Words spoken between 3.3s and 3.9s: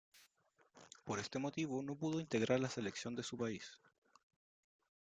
país.